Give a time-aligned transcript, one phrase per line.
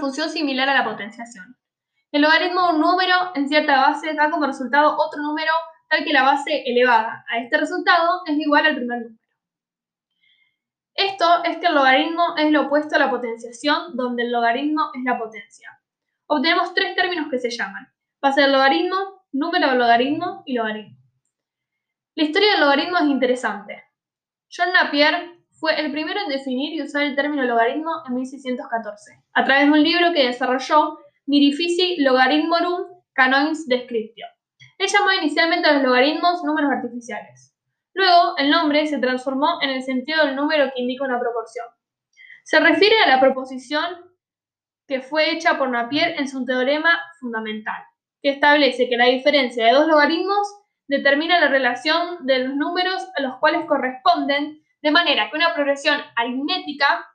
[0.00, 1.56] función similar a la potenciación.
[2.10, 5.52] El logaritmo de un número en cierta base da como resultado otro número
[5.88, 9.20] tal que la base elevada a este resultado es igual al primer número.
[10.94, 15.02] Esto es que el logaritmo es lo opuesto a la potenciación, donde el logaritmo es
[15.04, 15.80] la potencia.
[16.26, 17.88] Obtenemos tres términos que se llaman
[18.20, 20.96] base del logaritmo, número del logaritmo y logaritmo.
[22.16, 23.84] La historia del logaritmo es interesante.
[24.54, 29.44] John Napier fue el primero en definir y usar el término logaritmo en 1614, a
[29.44, 34.26] través de un libro que desarrolló Mirifici Logarithmorum Canonis Descriptio.
[34.78, 37.54] Él llamó inicialmente a los logaritmos números artificiales.
[37.92, 41.66] Luego, el nombre se transformó en el sentido del número que indica una proporción.
[42.44, 43.84] Se refiere a la proposición
[44.88, 47.82] que fue hecha por Napier en su teorema fundamental,
[48.22, 50.48] que establece que la diferencia de dos logaritmos
[50.88, 56.00] determina la relación de los números a los cuales corresponden, de manera que una progresión
[56.16, 57.06] aritmética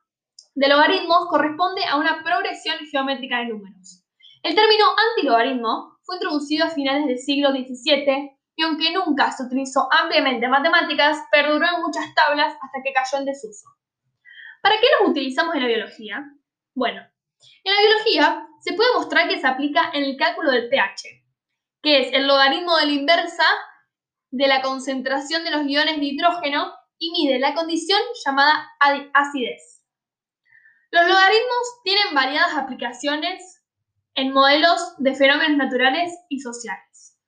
[0.53, 4.03] de logaritmos corresponde a una progresión geométrica de números.
[4.44, 9.88] El término antilogaritmo fue introducido a finales del siglo XVII y aunque nunca se utilizó
[9.91, 13.67] ampliamente en matemáticas, perduró en muchas tablas hasta que cayó en desuso.
[14.61, 16.23] ¿Para qué los utilizamos en la biología?
[16.73, 17.02] Bueno,
[17.63, 21.23] en la biología se puede mostrar que se aplica en el cálculo del pH,
[21.81, 23.43] que es el logaritmo de la inversa
[24.31, 28.69] de la concentración de los iones de hidrógeno y mide la condición llamada
[29.13, 29.83] acidez.
[30.91, 33.63] Los logaritmos tienen variadas aplicaciones
[34.15, 37.19] en modelos de fenómenos naturales y sociales.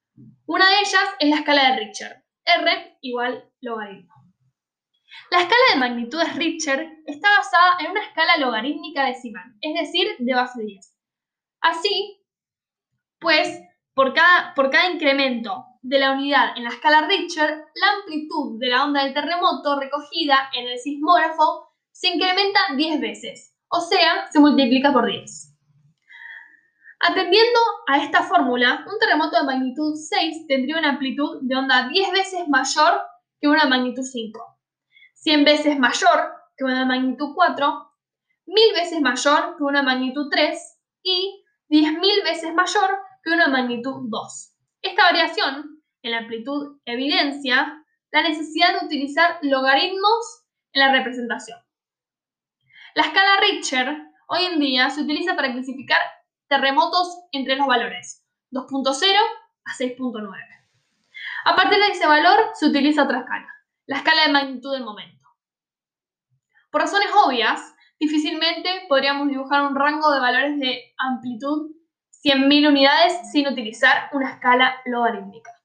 [0.46, 4.14] Una de ellas es la escala de Richter, R igual logaritmo.
[5.30, 10.34] La escala de magnitudes Richter está basada en una escala logarítmica decimal, es decir, de
[10.34, 10.96] base 10.
[11.60, 12.26] Así,
[13.20, 13.62] pues,
[13.94, 18.68] por cada, por cada incremento de la unidad en la escala Richter, la amplitud de
[18.68, 24.40] la onda del terremoto recogida en el sismógrafo se incrementa 10 veces, o sea, se
[24.40, 25.56] multiplica por 10.
[27.00, 32.12] Atendiendo a esta fórmula, un terremoto de magnitud 6 tendría una amplitud de onda 10
[32.12, 33.02] veces mayor
[33.40, 34.40] que una magnitud 5.
[35.14, 37.92] 100 veces mayor que una magnitud 4,
[38.48, 44.54] 1000 veces mayor que una magnitud 3 y 10.000 veces mayor que una magnitud 2.
[44.82, 51.60] Esta variación en la amplitud evidencia la necesidad de utilizar logaritmos en la representación.
[52.96, 56.00] La escala Richter hoy en día se utiliza para clasificar
[56.48, 59.18] terremotos entre los valores 2.0
[59.66, 60.58] a 6.9.
[61.46, 63.48] A partir de ese valor se utiliza otra escala,
[63.86, 65.28] la escala de magnitud del momento.
[66.72, 71.72] Por razones obvias, difícilmente podríamos dibujar un rango de valores de amplitud
[72.24, 75.57] 100.000 unidades sin utilizar una escala logarítmica.